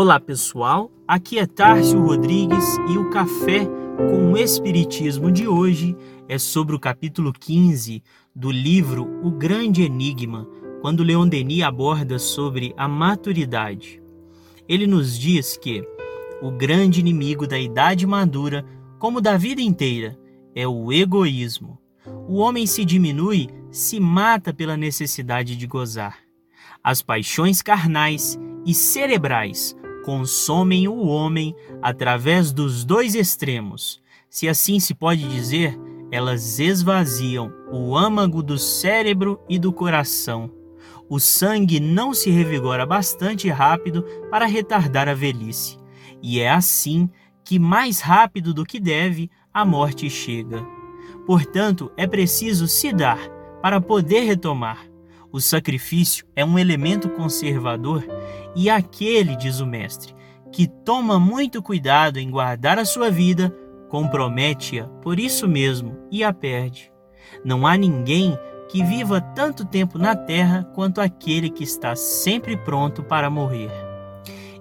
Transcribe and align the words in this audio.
Olá 0.00 0.20
pessoal, 0.20 0.92
aqui 1.08 1.40
é 1.40 1.44
Tárcio 1.44 2.00
Rodrigues 2.00 2.64
e 2.88 2.96
o 2.96 3.10
Café 3.10 3.66
com 3.96 4.30
o 4.30 4.38
Espiritismo 4.38 5.32
de 5.32 5.48
hoje 5.48 5.96
é 6.28 6.38
sobre 6.38 6.76
o 6.76 6.78
capítulo 6.78 7.32
15 7.32 8.00
do 8.32 8.48
livro 8.48 9.02
O 9.24 9.32
Grande 9.32 9.82
Enigma, 9.82 10.46
quando 10.80 11.02
Leon 11.02 11.26
Denis 11.26 11.64
aborda 11.64 12.16
sobre 12.16 12.72
a 12.76 12.86
maturidade. 12.86 14.00
Ele 14.68 14.86
nos 14.86 15.18
diz 15.18 15.56
que 15.56 15.82
o 16.40 16.52
grande 16.52 17.00
inimigo 17.00 17.44
da 17.44 17.58
idade 17.58 18.06
madura, 18.06 18.64
como 19.00 19.20
da 19.20 19.36
vida 19.36 19.60
inteira, 19.60 20.16
é 20.54 20.64
o 20.64 20.92
egoísmo. 20.92 21.76
O 22.28 22.36
homem 22.36 22.68
se 22.68 22.84
diminui, 22.84 23.48
se 23.72 23.98
mata 23.98 24.54
pela 24.54 24.76
necessidade 24.76 25.56
de 25.56 25.66
gozar. 25.66 26.18
As 26.84 27.02
paixões 27.02 27.60
carnais 27.60 28.38
e 28.64 28.72
cerebrais 28.72 29.76
consomem 30.04 30.88
o 30.88 31.06
homem 31.06 31.54
através 31.82 32.52
dos 32.52 32.84
dois 32.84 33.14
extremos. 33.14 34.00
Se 34.30 34.48
assim 34.48 34.78
se 34.78 34.94
pode 34.94 35.26
dizer, 35.28 35.78
elas 36.10 36.58
esvaziam 36.58 37.52
o 37.70 37.96
âmago 37.96 38.42
do 38.42 38.58
cérebro 38.58 39.40
e 39.48 39.58
do 39.58 39.72
coração. 39.72 40.50
O 41.08 41.18
sangue 41.18 41.80
não 41.80 42.12
se 42.12 42.30
revigora 42.30 42.84
bastante 42.84 43.48
rápido 43.48 44.04
para 44.30 44.46
retardar 44.46 45.08
a 45.08 45.14
velhice, 45.14 45.78
e 46.22 46.40
é 46.40 46.50
assim 46.50 47.08
que, 47.44 47.58
mais 47.58 48.00
rápido 48.00 48.52
do 48.52 48.64
que 48.64 48.78
deve, 48.78 49.30
a 49.52 49.64
morte 49.64 50.10
chega. 50.10 50.66
Portanto, 51.26 51.90
é 51.96 52.06
preciso 52.06 52.66
se 52.66 52.92
dar 52.92 53.18
para 53.62 53.80
poder 53.80 54.20
retomar. 54.20 54.87
O 55.30 55.40
sacrifício 55.40 56.26
é 56.34 56.44
um 56.44 56.58
elemento 56.58 57.10
conservador 57.10 58.06
e 58.56 58.70
aquele, 58.70 59.36
diz 59.36 59.60
o 59.60 59.66
mestre, 59.66 60.14
que 60.50 60.66
toma 60.66 61.18
muito 61.18 61.62
cuidado 61.62 62.18
em 62.18 62.30
guardar 62.30 62.78
a 62.78 62.84
sua 62.84 63.10
vida, 63.10 63.54
compromete-a 63.88 64.84
por 65.02 65.18
isso 65.18 65.46
mesmo 65.46 65.98
e 66.10 66.24
a 66.24 66.32
perde. 66.32 66.90
Não 67.44 67.66
há 67.66 67.76
ninguém 67.76 68.38
que 68.68 68.82
viva 68.82 69.20
tanto 69.20 69.64
tempo 69.64 69.98
na 69.98 70.16
terra 70.16 70.64
quanto 70.74 71.00
aquele 71.00 71.50
que 71.50 71.64
está 71.64 71.94
sempre 71.94 72.56
pronto 72.56 73.02
para 73.02 73.30
morrer. 73.30 73.70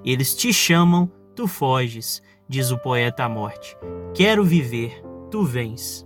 Eles 0.04 0.36
te 0.36 0.54
chamam, 0.54 1.12
tu 1.36 1.48
foges, 1.48 2.22
diz 2.48 2.72
o 2.72 2.78
poeta 2.78 3.24
à 3.24 3.30
morte. 3.30 3.78
Quero 4.14 4.44
viver, 4.44 5.02
tu 5.30 5.44
vens. 5.44 6.06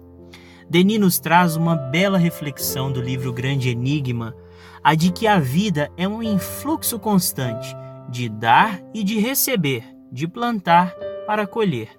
Denis 0.69 0.99
nos 0.99 1.19
traz 1.19 1.55
uma 1.55 1.75
bela 1.75 2.17
reflexão 2.17 2.91
do 2.91 3.01
livro 3.01 3.33
Grande 3.33 3.69
Enigma, 3.69 4.35
a 4.83 4.95
de 4.95 5.11
que 5.11 5.27
a 5.27 5.39
vida 5.39 5.91
é 5.95 6.07
um 6.07 6.23
influxo 6.23 6.99
constante 6.99 7.75
de 8.09 8.27
dar 8.27 8.81
e 8.93 9.03
de 9.03 9.19
receber, 9.19 9.83
de 10.11 10.27
plantar 10.27 10.93
para 11.25 11.47
colher. 11.47 11.89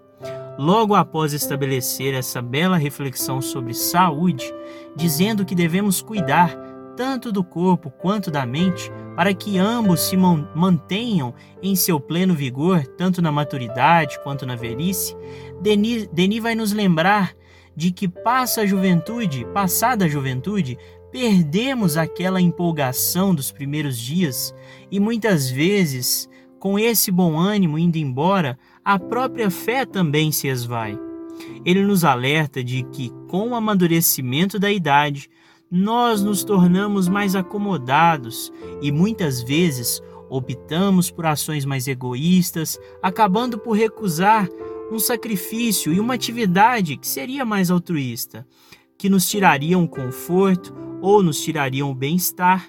Logo 0.58 0.94
após 0.94 1.32
estabelecer 1.32 2.14
essa 2.14 2.42
bela 2.42 2.76
reflexão 2.76 3.40
sobre 3.40 3.72
saúde, 3.72 4.52
dizendo 4.94 5.44
que 5.44 5.54
devemos 5.54 6.02
cuidar 6.02 6.54
tanto 6.94 7.32
do 7.32 7.42
corpo 7.42 7.90
quanto 7.90 8.30
da 8.30 8.44
mente, 8.44 8.92
para 9.16 9.32
que 9.32 9.58
ambos 9.58 10.00
se 10.00 10.16
mantenham 10.16 11.34
em 11.62 11.74
seu 11.74 11.98
pleno 11.98 12.34
vigor, 12.34 12.86
tanto 12.86 13.22
na 13.22 13.32
maturidade 13.32 14.20
quanto 14.22 14.44
na 14.44 14.56
velhice, 14.56 15.16
Denis, 15.60 16.06
Denis 16.12 16.42
vai 16.42 16.54
nos 16.54 16.72
lembrar 16.72 17.32
de 17.74 17.90
que 17.90 18.06
passa 18.06 18.62
a 18.62 18.66
juventude, 18.66 19.46
passada 19.54 20.04
a 20.04 20.08
juventude, 20.08 20.78
perdemos 21.12 21.98
aquela 21.98 22.40
empolgação 22.40 23.34
dos 23.34 23.52
primeiros 23.52 23.98
dias 23.98 24.54
e 24.90 24.98
muitas 24.98 25.50
vezes, 25.50 26.28
com 26.58 26.78
esse 26.78 27.10
bom 27.10 27.38
ânimo 27.38 27.78
indo 27.78 27.98
embora, 27.98 28.58
a 28.82 28.98
própria 28.98 29.50
fé 29.50 29.84
também 29.84 30.32
se 30.32 30.48
esvai. 30.48 30.98
Ele 31.64 31.84
nos 31.84 32.02
alerta 32.02 32.64
de 32.64 32.82
que, 32.84 33.10
com 33.28 33.50
o 33.50 33.54
amadurecimento 33.54 34.58
da 34.58 34.72
idade, 34.72 35.28
nós 35.70 36.22
nos 36.22 36.44
tornamos 36.44 37.08
mais 37.08 37.36
acomodados 37.36 38.52
e 38.80 38.90
muitas 38.90 39.42
vezes 39.42 40.00
optamos 40.30 41.10
por 41.10 41.26
ações 41.26 41.64
mais 41.66 41.86
egoístas, 41.86 42.78
acabando 43.02 43.58
por 43.58 43.72
recusar 43.72 44.48
um 44.90 44.98
sacrifício 44.98 45.92
e 45.92 46.00
uma 46.00 46.14
atividade 46.14 46.96
que 46.96 47.06
seria 47.06 47.44
mais 47.44 47.70
altruísta, 47.70 48.46
que 49.02 49.10
nos 49.10 49.28
tirariam 49.28 49.84
conforto 49.84 50.72
ou 51.00 51.24
nos 51.24 51.42
tirariam 51.42 51.92
bem-estar. 51.92 52.68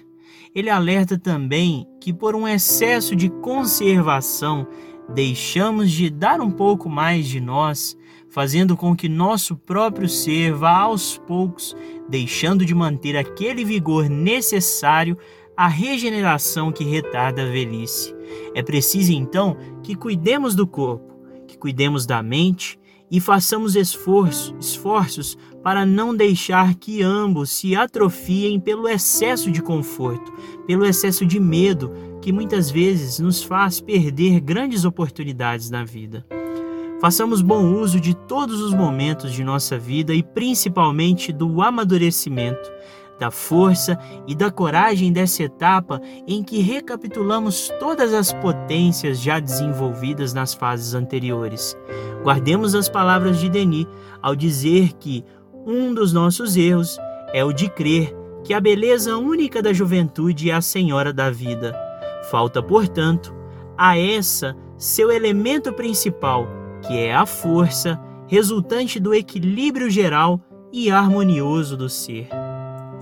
Ele 0.52 0.68
alerta 0.68 1.16
também 1.16 1.86
que, 2.00 2.12
por 2.12 2.34
um 2.34 2.48
excesso 2.48 3.14
de 3.14 3.30
conservação, 3.30 4.66
deixamos 5.14 5.92
de 5.92 6.10
dar 6.10 6.40
um 6.40 6.50
pouco 6.50 6.88
mais 6.88 7.28
de 7.28 7.38
nós, 7.38 7.96
fazendo 8.28 8.76
com 8.76 8.96
que 8.96 9.08
nosso 9.08 9.56
próprio 9.56 10.08
ser 10.08 10.52
vá 10.52 10.78
aos 10.78 11.16
poucos 11.18 11.76
deixando 12.08 12.66
de 12.66 12.74
manter 12.74 13.16
aquele 13.16 13.64
vigor 13.64 14.10
necessário 14.10 15.16
à 15.56 15.68
regeneração 15.68 16.72
que 16.72 16.82
retarda 16.82 17.42
a 17.42 17.48
velhice. 17.48 18.12
É 18.56 18.60
preciso 18.60 19.12
então 19.12 19.56
que 19.84 19.94
cuidemos 19.94 20.56
do 20.56 20.66
corpo, 20.66 21.14
que 21.46 21.56
cuidemos 21.56 22.06
da 22.06 22.20
mente 22.24 22.76
e 23.14 23.20
façamos 23.20 23.76
esforço, 23.76 24.56
esforços 24.58 25.38
para 25.62 25.86
não 25.86 26.16
deixar 26.16 26.74
que 26.74 27.00
ambos 27.00 27.48
se 27.48 27.76
atrofiem 27.76 28.58
pelo 28.58 28.88
excesso 28.88 29.52
de 29.52 29.62
conforto, 29.62 30.32
pelo 30.66 30.84
excesso 30.84 31.24
de 31.24 31.38
medo 31.38 31.92
que 32.20 32.32
muitas 32.32 32.72
vezes 32.72 33.20
nos 33.20 33.40
faz 33.40 33.80
perder 33.80 34.40
grandes 34.40 34.84
oportunidades 34.84 35.70
na 35.70 35.84
vida. 35.84 36.26
Façamos 37.00 37.40
bom 37.40 37.80
uso 37.80 38.00
de 38.00 38.14
todos 38.16 38.60
os 38.60 38.74
momentos 38.74 39.32
de 39.32 39.44
nossa 39.44 39.78
vida 39.78 40.12
e 40.12 40.20
principalmente 40.20 41.32
do 41.32 41.62
amadurecimento, 41.62 42.68
da 43.18 43.30
força 43.30 43.98
e 44.26 44.34
da 44.34 44.50
coragem 44.50 45.12
dessa 45.12 45.42
etapa 45.42 46.00
em 46.26 46.42
que 46.42 46.60
recapitulamos 46.60 47.70
todas 47.78 48.12
as 48.12 48.32
potências 48.32 49.20
já 49.20 49.38
desenvolvidas 49.38 50.34
nas 50.34 50.54
fases 50.54 50.94
anteriores. 50.94 51.76
Guardemos 52.22 52.74
as 52.74 52.88
palavras 52.88 53.38
de 53.38 53.48
Denis 53.48 53.86
ao 54.22 54.34
dizer 54.34 54.92
que 54.94 55.24
um 55.66 55.94
dos 55.94 56.12
nossos 56.12 56.56
erros 56.56 56.98
é 57.32 57.44
o 57.44 57.52
de 57.52 57.68
crer 57.68 58.14
que 58.44 58.52
a 58.52 58.60
beleza 58.60 59.16
única 59.16 59.62
da 59.62 59.72
juventude 59.72 60.50
é 60.50 60.54
a 60.54 60.60
senhora 60.60 61.12
da 61.12 61.30
vida. 61.30 61.74
Falta, 62.30 62.62
portanto, 62.62 63.34
a 63.76 63.98
essa 63.98 64.54
seu 64.76 65.10
elemento 65.10 65.72
principal, 65.72 66.46
que 66.86 66.98
é 66.98 67.14
a 67.14 67.24
força 67.24 67.98
resultante 68.26 69.00
do 69.00 69.14
equilíbrio 69.14 69.88
geral 69.88 70.40
e 70.72 70.90
harmonioso 70.90 71.76
do 71.76 71.88
ser. 71.88 72.28